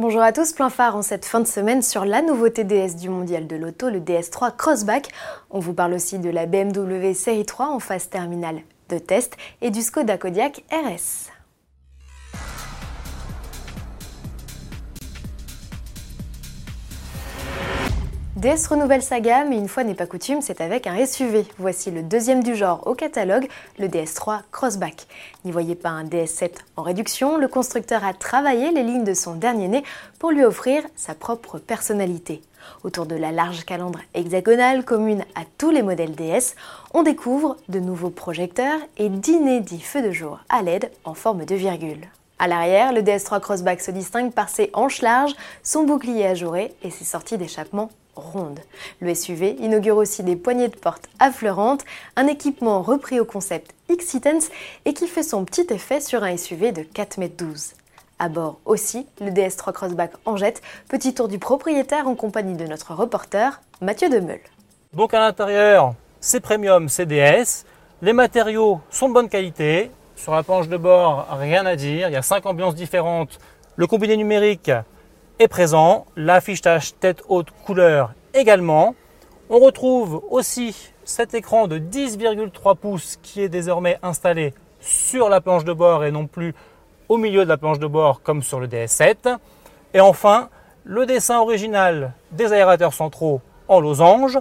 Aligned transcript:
Bonjour 0.00 0.22
à 0.22 0.30
tous, 0.30 0.52
plein 0.52 0.70
phare 0.70 0.94
en 0.94 1.02
cette 1.02 1.24
fin 1.24 1.40
de 1.40 1.46
semaine 1.48 1.82
sur 1.82 2.04
la 2.04 2.22
nouveauté 2.22 2.62
DS 2.62 2.94
du 2.94 3.08
mondial 3.08 3.48
de 3.48 3.56
l'auto, 3.56 3.90
le 3.90 3.98
DS3 3.98 4.54
Crossback. 4.56 5.08
On 5.50 5.58
vous 5.58 5.74
parle 5.74 5.92
aussi 5.92 6.20
de 6.20 6.30
la 6.30 6.46
BMW 6.46 7.14
Série 7.14 7.44
3 7.44 7.66
en 7.66 7.80
phase 7.80 8.08
terminale 8.08 8.60
de 8.90 8.98
test 8.98 9.36
et 9.60 9.72
du 9.72 9.82
Skoda 9.82 10.16
Kodiaq 10.16 10.62
RS. 10.70 11.37
DS 18.38 18.68
renouvelle 18.68 19.02
sa 19.02 19.18
gamme 19.18 19.52
et 19.52 19.56
une 19.56 19.66
fois 19.66 19.82
n'est 19.82 19.96
pas 19.96 20.06
coutume, 20.06 20.42
c'est 20.42 20.60
avec 20.60 20.86
un 20.86 21.04
SUV. 21.04 21.44
Voici 21.58 21.90
le 21.90 22.04
deuxième 22.04 22.44
du 22.44 22.54
genre 22.54 22.86
au 22.86 22.94
catalogue, 22.94 23.48
le 23.80 23.88
DS3 23.88 24.42
Crossback. 24.52 25.08
N'y 25.44 25.50
voyez 25.50 25.74
pas 25.74 25.88
un 25.88 26.04
DS7 26.04 26.52
en 26.76 26.82
réduction, 26.82 27.36
le 27.36 27.48
constructeur 27.48 28.04
a 28.04 28.14
travaillé 28.14 28.70
les 28.70 28.84
lignes 28.84 29.02
de 29.02 29.12
son 29.12 29.34
dernier 29.34 29.66
né 29.66 29.82
pour 30.20 30.30
lui 30.30 30.44
offrir 30.44 30.84
sa 30.94 31.16
propre 31.16 31.58
personnalité. 31.58 32.40
Autour 32.84 33.06
de 33.06 33.16
la 33.16 33.32
large 33.32 33.64
calandre 33.64 33.98
hexagonale 34.14 34.84
commune 34.84 35.24
à 35.34 35.42
tous 35.58 35.72
les 35.72 35.82
modèles 35.82 36.14
DS, 36.14 36.54
on 36.94 37.02
découvre 37.02 37.56
de 37.68 37.80
nouveaux 37.80 38.10
projecteurs 38.10 38.78
et 38.98 39.08
d'inédits 39.08 39.80
feux 39.80 40.02
de 40.02 40.12
jour 40.12 40.38
à 40.48 40.62
LED 40.62 40.92
en 41.02 41.14
forme 41.14 41.44
de 41.44 41.56
virgule. 41.56 42.06
À 42.38 42.46
l'arrière, 42.46 42.92
le 42.92 43.00
DS3 43.00 43.40
Crossback 43.40 43.80
se 43.80 43.90
distingue 43.90 44.30
par 44.30 44.48
ses 44.48 44.70
hanches 44.74 45.02
larges, 45.02 45.34
son 45.64 45.82
bouclier 45.82 46.26
ajouré 46.26 46.72
et 46.84 46.92
ses 46.92 47.04
sorties 47.04 47.36
d'échappement 47.36 47.90
ronde. 48.18 48.60
Le 49.00 49.14
SUV 49.14 49.56
inaugure 49.60 49.96
aussi 49.96 50.22
des 50.22 50.36
poignées 50.36 50.68
de 50.68 50.76
porte 50.76 51.08
affleurantes, 51.18 51.84
un 52.16 52.26
équipement 52.26 52.82
repris 52.82 53.20
au 53.20 53.24
concept 53.24 53.74
Xitens 53.90 54.50
et 54.84 54.92
qui 54.92 55.06
fait 55.06 55.22
son 55.22 55.44
petit 55.44 55.66
effet 55.70 56.00
sur 56.00 56.22
un 56.22 56.36
SUV 56.36 56.72
de 56.72 56.82
4,12 56.82 57.22
m. 57.22 57.58
À 58.20 58.28
bord 58.28 58.58
aussi, 58.64 59.06
le 59.20 59.30
DS3 59.30 59.72
Crossback 59.72 60.12
en 60.24 60.36
jette, 60.36 60.60
petit 60.88 61.14
tour 61.14 61.28
du 61.28 61.38
propriétaire 61.38 62.08
en 62.08 62.16
compagnie 62.16 62.56
de 62.56 62.66
notre 62.66 62.92
reporter 62.94 63.60
Mathieu 63.80 64.08
Demeul. 64.08 64.40
Donc 64.92 65.14
à 65.14 65.20
l'intérieur, 65.20 65.94
c'est 66.20 66.40
premium 66.40 66.88
CDS, 66.88 67.64
les 68.02 68.12
matériaux 68.12 68.80
sont 68.90 69.08
de 69.08 69.14
bonne 69.14 69.28
qualité, 69.28 69.90
sur 70.16 70.34
la 70.34 70.42
planche 70.42 70.68
de 70.68 70.76
bord, 70.76 71.28
rien 71.30 71.64
à 71.64 71.76
dire, 71.76 72.08
il 72.08 72.12
y 72.12 72.16
a 72.16 72.22
cinq 72.22 72.44
ambiances 72.46 72.74
différentes, 72.74 73.38
le 73.76 73.86
combiné 73.86 74.16
numérique 74.16 74.72
est 75.38 75.48
présent, 75.48 76.06
l'affichage 76.16 76.94
tête 76.98 77.22
haute 77.28 77.50
couleur 77.64 78.12
également. 78.34 78.94
On 79.50 79.58
retrouve 79.58 80.22
aussi 80.30 80.92
cet 81.04 81.32
écran 81.34 81.68
de 81.68 81.78
10,3 81.78 82.76
pouces 82.76 83.18
qui 83.22 83.42
est 83.42 83.48
désormais 83.48 83.98
installé 84.02 84.52
sur 84.80 85.28
la 85.28 85.40
planche 85.40 85.64
de 85.64 85.72
bord 85.72 86.04
et 86.04 86.10
non 86.10 86.26
plus 86.26 86.54
au 87.08 87.16
milieu 87.16 87.44
de 87.44 87.48
la 87.48 87.56
planche 87.56 87.78
de 87.78 87.86
bord 87.86 88.20
comme 88.22 88.42
sur 88.42 88.60
le 88.60 88.66
DS7. 88.66 89.38
Et 89.94 90.00
enfin, 90.00 90.48
le 90.84 91.06
dessin 91.06 91.38
original 91.38 92.12
des 92.32 92.52
aérateurs 92.52 92.92
centraux 92.92 93.40
en 93.68 93.80
losange 93.80 94.38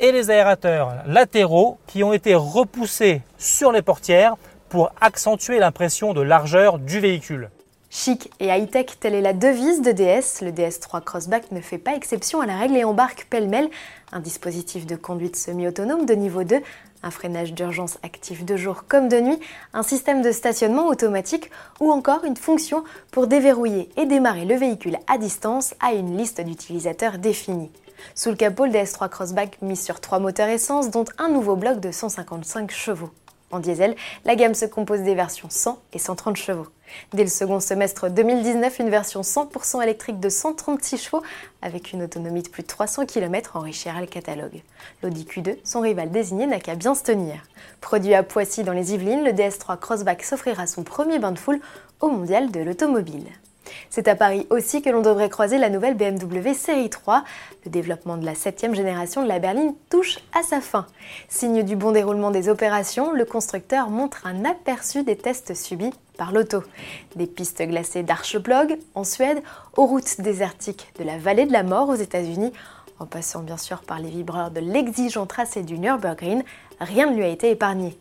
et 0.00 0.12
les 0.12 0.30
aérateurs 0.30 0.96
latéraux 1.06 1.78
qui 1.86 2.04
ont 2.04 2.12
été 2.12 2.34
repoussés 2.34 3.22
sur 3.38 3.72
les 3.72 3.82
portières 3.82 4.34
pour 4.68 4.92
accentuer 5.00 5.58
l'impression 5.58 6.12
de 6.12 6.20
largeur 6.20 6.78
du 6.78 7.00
véhicule. 7.00 7.50
Chic 7.98 8.30
et 8.40 8.48
high-tech, 8.48 8.98
telle 9.00 9.14
est 9.14 9.22
la 9.22 9.32
devise 9.32 9.80
de 9.80 9.90
DS. 9.90 10.42
Le 10.44 10.52
DS3 10.52 11.02
Crossback 11.02 11.50
ne 11.50 11.62
fait 11.62 11.78
pas 11.78 11.96
exception 11.96 12.42
à 12.42 12.46
la 12.46 12.58
règle 12.58 12.76
et 12.76 12.84
embarque 12.84 13.26
pêle-mêle 13.30 13.70
un 14.12 14.20
dispositif 14.20 14.84
de 14.84 14.96
conduite 14.96 15.34
semi-autonome 15.34 16.04
de 16.04 16.12
niveau 16.12 16.44
2, 16.44 16.60
un 17.02 17.10
freinage 17.10 17.54
d'urgence 17.54 17.96
actif 18.02 18.44
de 18.44 18.54
jour 18.58 18.84
comme 18.86 19.08
de 19.08 19.18
nuit, 19.18 19.40
un 19.72 19.82
système 19.82 20.20
de 20.20 20.30
stationnement 20.30 20.88
automatique 20.88 21.50
ou 21.80 21.90
encore 21.90 22.24
une 22.24 22.36
fonction 22.36 22.84
pour 23.12 23.28
déverrouiller 23.28 23.88
et 23.96 24.04
démarrer 24.04 24.44
le 24.44 24.56
véhicule 24.56 24.98
à 25.06 25.16
distance 25.16 25.74
à 25.80 25.94
une 25.94 26.18
liste 26.18 26.42
d'utilisateurs 26.42 27.16
définie. 27.16 27.72
Sous 28.14 28.28
le 28.28 28.36
capot, 28.36 28.66
le 28.66 28.72
DS3 28.72 29.08
Crossback 29.08 29.62
mise 29.62 29.82
sur 29.82 30.00
trois 30.00 30.18
moteurs 30.18 30.50
essence, 30.50 30.90
dont 30.90 31.06
un 31.16 31.30
nouveau 31.30 31.56
bloc 31.56 31.80
de 31.80 31.90
155 31.90 32.70
chevaux. 32.70 33.10
En 33.50 33.58
diesel, 33.58 33.96
la 34.26 34.36
gamme 34.36 34.54
se 34.54 34.66
compose 34.66 35.00
des 35.00 35.14
versions 35.14 35.48
100 35.48 35.78
et 35.94 35.98
130 35.98 36.36
chevaux. 36.36 36.66
Dès 37.12 37.24
le 37.24 37.30
second 37.30 37.60
semestre 37.60 38.10
2019, 38.10 38.78
une 38.78 38.90
version 38.90 39.20
100% 39.20 39.82
électrique 39.82 40.20
de 40.20 40.28
136 40.28 40.98
chevaux 40.98 41.22
avec 41.62 41.92
une 41.92 42.02
autonomie 42.02 42.42
de 42.42 42.48
plus 42.48 42.62
de 42.62 42.68
300 42.68 43.06
km 43.06 43.56
enrichira 43.56 44.00
le 44.00 44.06
catalogue. 44.06 44.62
L'Audi 45.02 45.24
Q2, 45.24 45.56
son 45.64 45.80
rival 45.80 46.10
désigné, 46.10 46.46
n'a 46.46 46.60
qu'à 46.60 46.74
bien 46.74 46.94
se 46.94 47.02
tenir. 47.02 47.36
Produit 47.80 48.14
à 48.14 48.22
Poissy 48.22 48.64
dans 48.64 48.72
les 48.72 48.94
Yvelines, 48.94 49.24
le 49.24 49.32
DS3 49.32 49.78
Crossback 49.78 50.22
s'offrira 50.22 50.66
son 50.66 50.82
premier 50.82 51.18
bain 51.18 51.32
de 51.32 51.38
foule 51.38 51.60
au 52.00 52.08
mondial 52.08 52.50
de 52.50 52.60
l'automobile. 52.60 53.26
C'est 53.90 54.08
à 54.08 54.14
Paris 54.14 54.46
aussi 54.50 54.82
que 54.82 54.90
l'on 54.90 55.02
devrait 55.02 55.28
croiser 55.28 55.58
la 55.58 55.70
nouvelle 55.70 55.94
BMW 55.94 56.54
Série 56.54 56.90
3. 56.90 57.24
Le 57.64 57.70
développement 57.70 58.16
de 58.16 58.24
la 58.24 58.34
7 58.34 58.74
génération 58.74 59.22
de 59.22 59.28
la 59.28 59.38
berline 59.38 59.74
touche 59.90 60.18
à 60.38 60.42
sa 60.42 60.60
fin. 60.60 60.86
Signe 61.28 61.62
du 61.62 61.76
bon 61.76 61.92
déroulement 61.92 62.30
des 62.30 62.48
opérations, 62.48 63.12
le 63.12 63.24
constructeur 63.24 63.90
montre 63.90 64.26
un 64.26 64.44
aperçu 64.44 65.02
des 65.02 65.16
tests 65.16 65.54
subis 65.54 65.92
par 66.16 66.32
l'auto. 66.32 66.62
Des 67.16 67.26
pistes 67.26 67.62
glacées 67.62 68.02
d'Archeblog 68.02 68.78
en 68.94 69.04
Suède 69.04 69.42
aux 69.76 69.86
routes 69.86 70.20
désertiques 70.20 70.92
de 70.98 71.04
la 71.04 71.18
vallée 71.18 71.46
de 71.46 71.52
la 71.52 71.62
mort 71.62 71.88
aux 71.88 71.94
États-Unis, 71.94 72.52
en 72.98 73.06
passant 73.06 73.40
bien 73.42 73.58
sûr 73.58 73.82
par 73.82 73.98
les 73.98 74.08
vibreurs 74.08 74.50
de 74.50 74.60
l'exigeant 74.60 75.26
tracé 75.26 75.62
du 75.62 75.78
Nürburgring, 75.78 76.42
rien 76.80 77.10
ne 77.10 77.16
lui 77.16 77.24
a 77.24 77.28
été 77.28 77.50
épargné. 77.50 77.96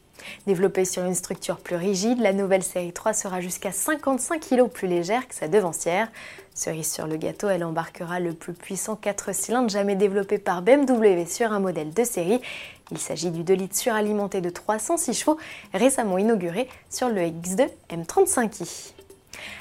Développée 0.48 0.86
sur 0.86 1.04
une 1.04 1.16
structure 1.16 1.58
plus 1.58 1.76
rigide, 1.76 2.20
la 2.20 2.34
nouvelle 2.34 2.64
série 2.64 2.94
3 2.94 3.14
sera 3.14 3.42
jusqu'à 3.42 3.72
55 3.72 4.40
kg 4.40 4.68
plus 4.68 4.88
légère 4.88 5.28
que 5.28 5.36
sa 5.36 5.48
devancière. 5.48 6.10
Cerise 6.54 6.92
sur 6.92 7.08
le 7.08 7.18
gâteau, 7.18 7.50
elle 7.50 7.64
embarquera 7.64 8.20
le 8.20 8.34
plus 8.34 8.54
puissant 8.54 8.96
4 8.96 9.34
cylindres 9.34 9.70
jamais 9.70 9.96
développé 9.96 10.38
par 10.38 10.62
BMW 10.62 11.26
sur 11.28 11.52
un 11.52 11.60
modèle 11.60 11.94
de 11.94 12.04
série. 12.04 12.42
Il 12.92 12.98
s'agit 12.98 13.32
du 13.32 13.44
2 13.44 13.54
litres 13.54 13.76
suralimenté 13.76 14.42
de 14.42 14.50
306 14.50 15.14
chevaux, 15.14 15.38
récemment 15.74 16.18
inauguré 16.18 16.70
sur 16.90 17.10
le 17.10 17.22
X2 17.22 17.68
M35i. 17.90 18.94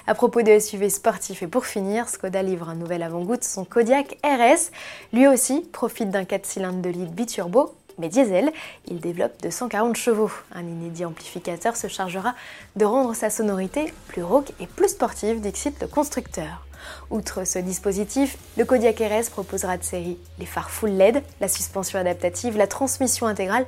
À 0.06 0.14
propos 0.14 0.42
de 0.42 0.58
SUV 0.58 0.90
sportifs 0.90 1.42
et 1.42 1.46
pour 1.46 1.66
finir, 1.66 2.08
Skoda 2.08 2.42
livre 2.42 2.68
un 2.68 2.74
nouvel 2.74 3.02
avant-goût 3.02 3.36
de 3.36 3.44
son 3.44 3.64
Kodiaq 3.64 4.18
RS. 4.22 4.70
Lui 5.12 5.26
aussi 5.26 5.62
profite 5.72 6.10
d'un 6.10 6.24
4 6.24 6.46
cylindres 6.46 6.82
de 6.82 6.90
litre 6.90 7.12
biturbo 7.12 7.74
mais 7.98 8.08
diesel, 8.08 8.52
il 8.88 9.00
développe 9.00 9.40
240 9.42 9.96
chevaux. 9.96 10.30
Un 10.52 10.62
inédit 10.62 11.04
amplificateur 11.04 11.76
se 11.76 11.88
chargera 11.88 12.34
de 12.76 12.84
rendre 12.84 13.14
sa 13.14 13.30
sonorité 13.30 13.92
plus 14.08 14.22
rauque 14.22 14.52
et 14.60 14.66
plus 14.66 14.88
sportive, 14.88 15.40
d'excite 15.40 15.80
le 15.80 15.88
constructeur. 15.88 16.66
Outre 17.10 17.44
ce 17.46 17.58
dispositif, 17.58 18.36
le 18.56 18.64
Kodiaq 18.64 18.98
RS 18.98 19.30
proposera 19.30 19.76
de 19.76 19.84
série 19.84 20.18
les 20.38 20.46
phares 20.46 20.70
full 20.70 20.90
LED, 20.90 21.22
la 21.40 21.48
suspension 21.48 21.98
adaptative, 21.98 22.56
la 22.56 22.66
transmission 22.66 23.26
intégrale, 23.26 23.66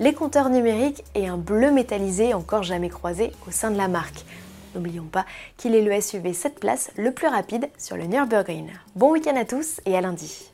les 0.00 0.12
compteurs 0.12 0.50
numériques 0.50 1.04
et 1.14 1.26
un 1.26 1.36
bleu 1.36 1.70
métallisé 1.70 2.34
encore 2.34 2.62
jamais 2.62 2.88
croisé 2.88 3.32
au 3.48 3.50
sein 3.50 3.70
de 3.70 3.76
la 3.76 3.88
marque. 3.88 4.24
N'oublions 4.74 5.04
pas 5.04 5.24
qu'il 5.56 5.74
est 5.74 5.82
le 5.82 6.00
SUV 6.00 6.32
7 6.32 6.60
places 6.60 6.90
le 6.96 7.10
plus 7.12 7.26
rapide 7.26 7.68
sur 7.78 7.96
le 7.96 8.04
Nürburgring. 8.04 8.68
Bon 8.94 9.12
week-end 9.12 9.36
à 9.36 9.44
tous 9.44 9.80
et 9.86 9.96
à 9.96 10.00
lundi. 10.00 10.52